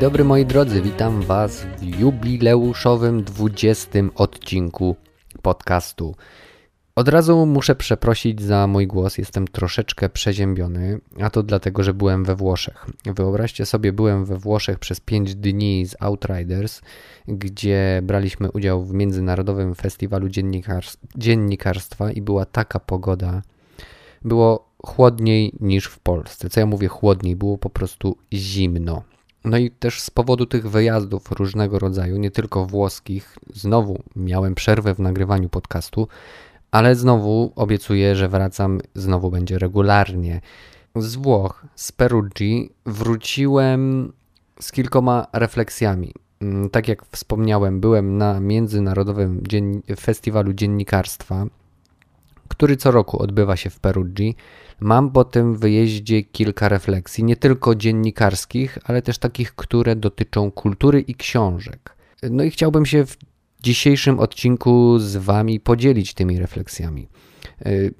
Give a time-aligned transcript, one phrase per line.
[0.00, 4.96] dobry moi drodzy, witam Was w jubileuszowym 20 odcinku
[5.42, 6.14] podcastu.
[6.96, 12.24] Od razu muszę przeprosić za mój głos, jestem troszeczkę przeziębiony, a to dlatego, że byłem
[12.24, 12.86] we Włoszech.
[13.04, 16.80] Wyobraźcie sobie, byłem we Włoszech przez 5 dni z Outriders,
[17.28, 20.26] gdzie braliśmy udział w Międzynarodowym Festiwalu
[21.16, 23.42] Dziennikarstwa i była taka pogoda.
[24.24, 26.50] Było chłodniej niż w Polsce.
[26.50, 27.36] Co ja mówię chłodniej?
[27.36, 29.02] Było po prostu zimno.
[29.44, 34.94] No i też z powodu tych wyjazdów różnego rodzaju, nie tylko włoskich, znowu miałem przerwę
[34.94, 36.08] w nagrywaniu podcastu,
[36.70, 40.40] ale znowu obiecuję, że wracam, znowu będzie regularnie.
[40.96, 44.12] Z Włoch, z Perugii wróciłem
[44.60, 46.12] z kilkoma refleksjami.
[46.40, 49.42] Mm, tak jak wspomniałem, byłem na Międzynarodowym
[50.00, 51.46] Festiwalu Dziennikarstwa,
[52.50, 54.36] który co roku odbywa się w Perugii.
[54.80, 61.00] Mam po tym wyjeździe kilka refleksji, nie tylko dziennikarskich, ale też takich, które dotyczą kultury
[61.00, 61.96] i książek.
[62.30, 63.16] No i chciałbym się w
[63.62, 67.08] dzisiejszym odcinku z Wami podzielić tymi refleksjami.
[67.66, 67.94] Y,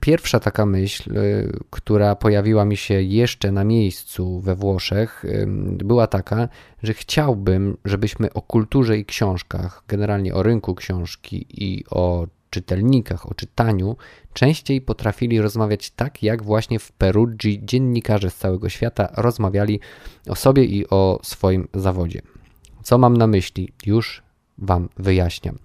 [0.00, 5.46] pierwsza taka myśl, y, która pojawiła mi się jeszcze na miejscu we Włoszech, y,
[5.84, 6.48] była taka,
[6.82, 13.34] że chciałbym, żebyśmy o kulturze i książkach, generalnie o rynku książki i o czytelnikach, o
[13.34, 13.96] czytaniu,
[14.32, 19.80] częściej potrafili rozmawiać tak, jak właśnie w Perugii dziennikarze z całego świata rozmawiali
[20.28, 22.22] o sobie i o swoim zawodzie.
[22.82, 23.72] Co mam na myśli?
[23.86, 24.22] Już
[24.58, 25.58] Wam wyjaśniam.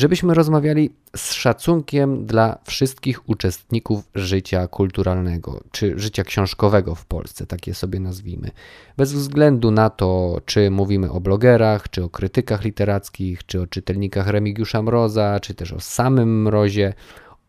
[0.00, 7.74] Żebyśmy rozmawiali z szacunkiem dla wszystkich uczestników życia kulturalnego czy życia książkowego w Polsce, takie
[7.74, 8.50] sobie nazwijmy.
[8.96, 14.26] Bez względu na to, czy mówimy o blogerach, czy o krytykach literackich, czy o czytelnikach
[14.26, 16.94] Remigiusza Mroza, czy też o samym Mrozie,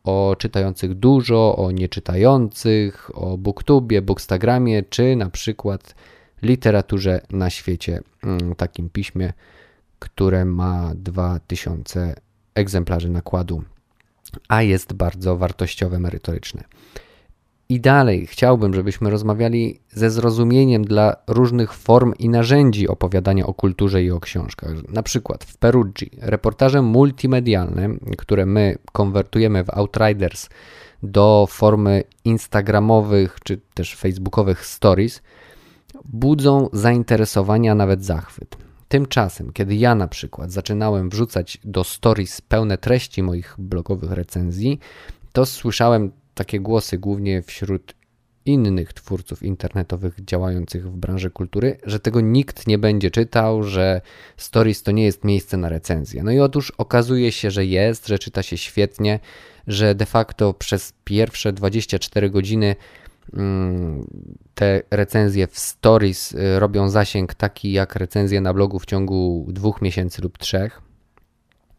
[0.03, 5.95] o czytających dużo, o nieczytających, o booktubie, bookstagramie, czy na przykład
[6.41, 9.33] literaturze na świecie, mm, takim piśmie,
[9.99, 12.15] które ma 2000
[12.55, 13.63] egzemplarzy nakładu,
[14.47, 16.63] a jest bardzo wartościowe, merytoryczne.
[17.69, 24.03] I dalej chciałbym, żebyśmy rozmawiali ze zrozumieniem dla różnych form i narzędzi opowiadania o kulturze
[24.03, 24.89] i o książkach.
[24.89, 30.49] Na przykład w Perugii reportaże multimedialne, które my konwertujemy w Outriders
[31.03, 35.21] do formy instagramowych czy też facebookowych stories,
[36.05, 38.57] budzą zainteresowania, nawet zachwyt.
[38.91, 44.79] Tymczasem, kiedy ja na przykład zaczynałem wrzucać do stories pełne treści moich blogowych recenzji,
[45.33, 47.93] to słyszałem takie głosy głównie wśród
[48.45, 54.01] innych twórców internetowych działających w branży kultury, że tego nikt nie będzie czytał, że
[54.37, 56.23] stories to nie jest miejsce na recenzję.
[56.23, 59.19] No i otóż okazuje się, że jest, że czyta się świetnie,
[59.67, 62.75] że de facto przez pierwsze 24 godziny
[64.55, 69.81] te recenzje w stories y, robią zasięg taki jak recenzje na blogu w ciągu dwóch
[69.81, 70.81] miesięcy lub trzech.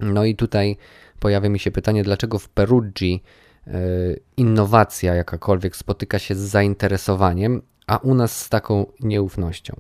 [0.00, 0.76] No i tutaj
[1.20, 3.22] pojawia mi się pytanie, dlaczego w Perugii
[3.66, 9.76] y, innowacja jakakolwiek spotyka się z zainteresowaniem, a u nas z taką nieufnością.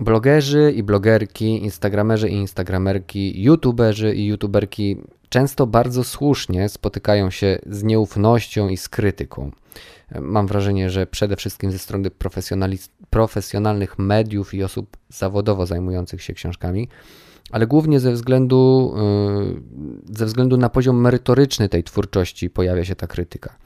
[0.00, 4.96] Blogerzy i blogerki, instagramerzy i instagramerki, youtuberzy i youtuberki
[5.28, 9.50] często bardzo słusznie spotykają się z nieufnością i z krytyką.
[10.20, 12.10] Mam wrażenie, że przede wszystkim ze strony
[13.10, 16.88] profesjonalnych mediów i osób zawodowo zajmujących się książkami,
[17.50, 18.94] ale głównie ze względu,
[20.06, 23.56] yy, ze względu na poziom merytoryczny tej twórczości pojawia się ta krytyka.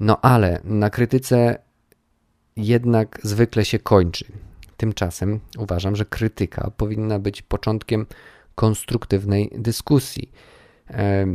[0.00, 1.58] No ale na krytyce
[2.56, 4.24] jednak zwykle się kończy.
[4.84, 8.06] Tymczasem uważam, że krytyka powinna być początkiem
[8.54, 10.32] konstruktywnej dyskusji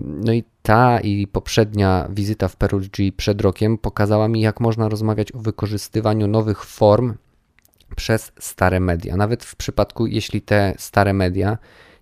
[0.04, 5.36] no i ta i poprzednia wizyta w Perugii przed rokiem pokazała mi, jak można rozmawiać
[5.36, 7.14] o wykorzystywaniu nowych form
[7.96, 9.18] przez stare media.
[9.18, 11.58] Nawet w przypadku, jeśli te stare media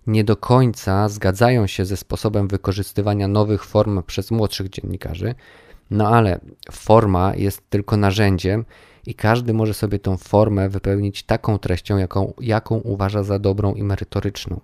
[0.06, 5.34] nie do końca zgadzają się ze sposobem wykorzystywania nowych form przez młodszych dziennikarzy,
[5.90, 6.40] no ale
[6.72, 8.64] forma jest tylko narzędziem
[9.06, 13.82] i każdy może sobie tą formę wypełnić taką treścią, jaką, jaką uważa za dobrą i
[13.82, 14.60] merytoryczną.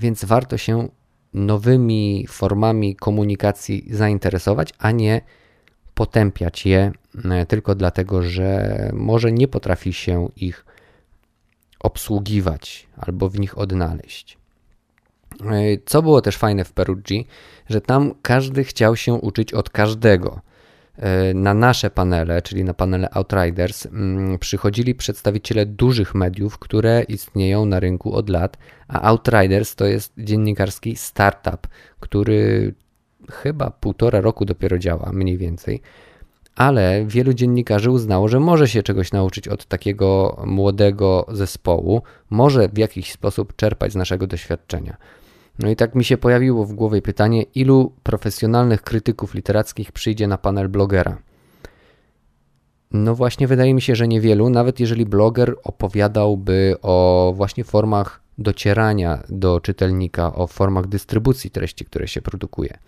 [0.00, 0.88] Więc warto się
[1.34, 5.20] nowymi formami komunikacji zainteresować, a nie
[5.94, 6.92] potępiać je
[7.24, 10.64] e, tylko dlatego, że może nie potrafi się ich
[11.80, 14.38] obsługiwać albo w nich odnaleźć.
[15.40, 15.44] E,
[15.86, 17.26] co było też fajne w Perugii,
[17.68, 20.40] że tam każdy chciał się uczyć od każdego.
[20.96, 27.64] E, na nasze panele, czyli na panele Outriders, mm, przychodzili przedstawiciele dużych mediów, które istnieją
[27.64, 28.56] na rynku od lat,
[28.88, 31.68] a Outriders to jest dziennikarski startup,
[32.00, 32.74] który
[33.32, 35.80] chyba półtora roku dopiero działa, mniej więcej.
[36.56, 42.78] ale wielu dziennikarzy uznało, że może się czegoś nauczyć od takiego młodego zespołu, może w
[42.78, 44.96] jakiś sposób czerpać z naszego doświadczenia.
[45.58, 50.38] No i tak mi się pojawiło w głowie pytanie, ilu profesjonalnych krytyków literackich przyjdzie na
[50.38, 51.18] panel blogera.
[52.90, 59.22] No właśnie, wydaje mi się, że niewielu, nawet jeżeli bloger opowiadałby o właśnie formach docierania
[59.28, 62.78] do czytelnika, o formach dystrybucji treści, które się produkuje.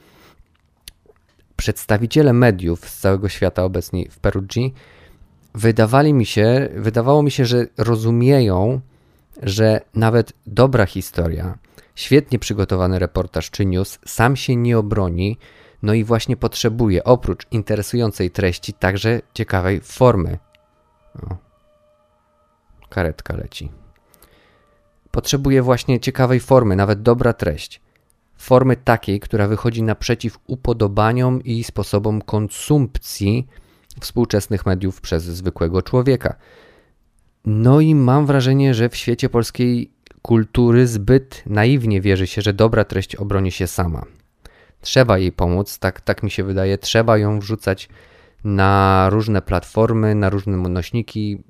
[1.56, 4.74] Przedstawiciele mediów z całego świata obecni w Perugii
[5.54, 8.80] wydawali mi się, wydawało mi się, że rozumieją,
[9.42, 11.58] że nawet dobra historia,
[11.96, 15.38] świetnie przygotowany reportaż czy news sam się nie obroni,
[15.82, 20.38] no i właśnie potrzebuje oprócz interesującej treści także ciekawej formy.
[21.22, 21.36] O.
[22.88, 23.70] Karetka leci.
[25.10, 27.80] Potrzebuje właśnie ciekawej formy, nawet dobra treść.
[28.36, 33.46] Formy takiej, która wychodzi naprzeciw upodobaniom i sposobom konsumpcji
[34.00, 36.34] współczesnych mediów przez zwykłego człowieka.
[37.44, 39.95] No i mam wrażenie, że w świecie polskiej
[40.26, 44.02] kultury zbyt naiwnie wierzy się, że dobra treść obroni się sama.
[44.80, 47.88] Trzeba jej pomóc, tak, tak mi się wydaje, trzeba ją wrzucać
[48.44, 51.42] na różne platformy, na różne nośniki.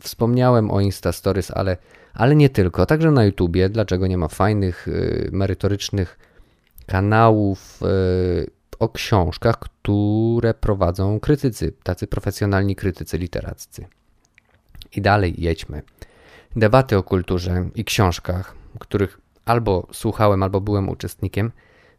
[0.00, 1.76] Wspomniałem o Insta Stories, ale,
[2.14, 3.68] ale nie tylko, także na YouTubie.
[3.68, 6.18] Dlaczego nie ma fajnych, y, merytorycznych
[6.86, 13.86] kanałów y, o książkach, które prowadzą krytycy, tacy profesjonalni krytycy literaccy.
[14.96, 15.82] I dalej jedźmy.
[16.56, 21.52] Debaty o kulturze i książkach, których albo słuchałem, albo byłem uczestnikiem,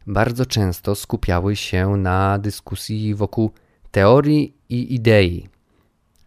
[0.08, 3.52] bardzo często skupiały się na dyskusji wokół
[3.92, 5.50] teorii i idei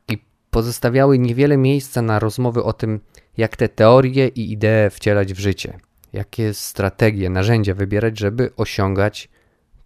[0.09, 0.19] i
[0.51, 3.01] pozostawiały niewiele miejsca na rozmowy o tym,
[3.37, 5.79] jak te teorie i idee wcielać w życie,
[6.13, 9.29] jakie strategie, narzędzia wybierać, żeby osiągać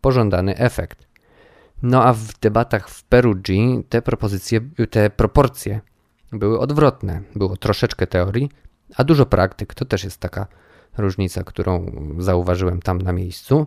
[0.01, 1.07] pożądany efekt.
[1.83, 4.61] No a w debatach w Perugii te propozycje,
[4.91, 5.81] te proporcje
[6.33, 7.23] były odwrotne.
[7.37, 8.51] Było troszeczkę teorii,
[8.97, 9.75] a dużo praktyk.
[9.75, 10.47] To też jest taka
[10.99, 13.67] różnica, którą zauważyłem tam na miejscu.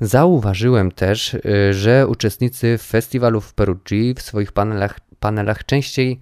[0.00, 6.20] Zauważyłem też, y, że uczestnicy festiwalu w Perugii w swoich panelach, panelach częściej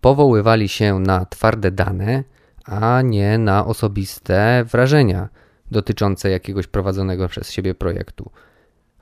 [0.00, 2.24] powoływali się na twarde dane,
[2.64, 5.28] a nie na osobiste wrażenia
[5.70, 8.30] dotyczące jakiegoś prowadzonego przez siebie projektu.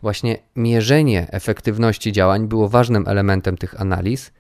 [0.02, 4.32] Właśnie mierzenie efektywności działań było ważnym elementem tych analiz,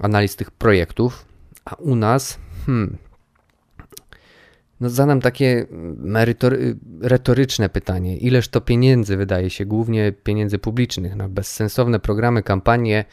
[0.00, 1.26] analiz tych projektów,
[1.64, 2.96] a u nas, hmm,
[4.80, 5.66] no zadam takie
[7.00, 8.16] retoryczne pytanie.
[8.16, 13.04] Ileż to pieniędzy wydaje się, głównie pieniędzy publicznych, na bezsensowne programy, kampanie,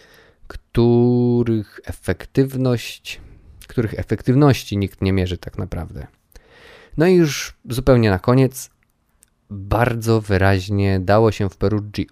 [0.48, 3.22] których efektywność,
[3.68, 6.08] których efektywności nikt nie mierzy tak naprawdę.
[6.98, 8.70] No i już zupełnie na koniec,
[9.50, 12.08] bardzo wyraźnie dało się w Perugii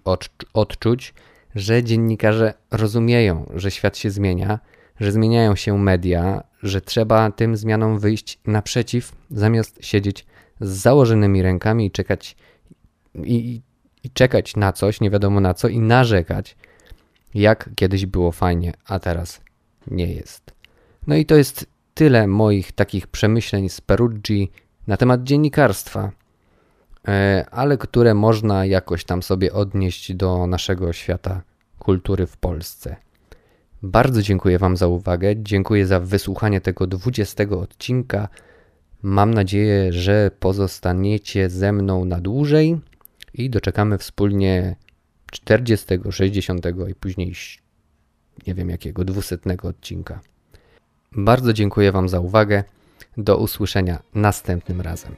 [0.52, 1.14] odczuć,
[1.54, 4.58] że dziennikarze rozumieją, że świat się zmienia,
[5.00, 10.26] że zmieniają się media, że trzeba tym zmianom wyjść naprzeciw, zamiast siedzieć
[10.60, 12.36] z założonymi rękami i czekać
[13.14, 13.62] i,
[14.04, 16.56] i czekać na coś, nie wiadomo na co, i narzekać,
[17.34, 19.40] jak kiedyś było fajnie, a teraz
[19.86, 20.52] nie jest.
[21.06, 24.52] No i to jest tyle moich takich przemyśleń z Perugii
[24.86, 26.12] na temat dziennikarstwa,
[27.50, 31.42] ale które można jakoś tam sobie odnieść do naszego świata
[31.78, 32.96] kultury w Polsce.
[33.82, 35.34] Bardzo dziękuję Wam za uwagę.
[35.36, 38.28] Dziękuję za wysłuchanie tego 20 odcinka.
[39.02, 42.80] Mam nadzieję, że pozostaniecie ze mną na dłużej
[43.34, 44.76] i doczekamy wspólnie
[45.30, 47.34] 40, 60 i później
[48.46, 50.20] nie wiem jakiego 200 odcinka.
[51.12, 52.64] Bardzo dziękuję Wam za uwagę.
[53.16, 55.16] Do usłyszenia następnym razem.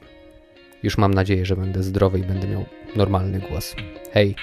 [0.85, 2.65] Już mam nadzieję, że będę zdrowy i będę miał
[2.95, 3.75] normalny głos.
[4.13, 4.35] Hej!